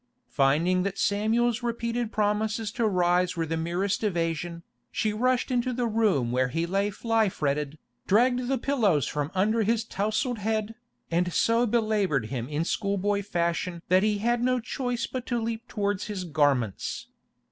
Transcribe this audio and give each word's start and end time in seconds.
Finding 0.31 0.81
that 0.81 0.97
Samuel's 0.97 1.61
repeated 1.61 2.11
promises 2.11 2.71
to 2.71 2.87
rise 2.87 3.37
were 3.37 3.45
the 3.45 3.55
merest 3.55 4.03
evasion, 4.03 4.63
she 4.91 5.13
rushed 5.13 5.51
into 5.51 5.73
the 5.73 5.85
room 5.85 6.31
where 6.31 6.47
he 6.47 6.65
lay 6.65 6.89
fly 6.89 7.29
fretted, 7.29 7.77
dragged 8.07 8.47
the 8.47 8.57
pillows 8.57 9.05
from 9.05 9.29
under 9.35 9.61
his 9.61 9.83
tousled 9.83 10.39
head, 10.39 10.73
and 11.11 11.31
so 11.31 11.67
belaboured 11.67 12.25
him 12.33 12.49
in 12.49 12.65
schoolboy 12.65 13.21
fashion 13.21 13.83
that 13.89 14.01
he 14.01 14.17
had 14.17 14.41
no 14.43 14.59
choice 14.59 15.05
but 15.05 15.27
to 15.27 15.39
leap 15.39 15.67
towards 15.67 16.07
his 16.07 16.23
garments. 16.23 17.07